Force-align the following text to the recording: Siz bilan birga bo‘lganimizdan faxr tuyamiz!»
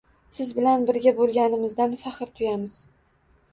Siz 0.37 0.47
bilan 0.59 0.85
birga 0.87 1.13
bo‘lganimizdan 1.19 1.95
faxr 2.07 2.35
tuyamiz!» 2.41 2.81